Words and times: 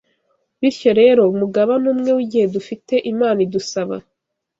Bityo 0.59 0.91
rero, 1.01 1.21
umugabane 1.33 1.85
umwe 1.93 2.11
w’igihe 2.17 2.45
dufite 2.55 2.93
Imana 3.11 3.39
idusaba 3.45 3.95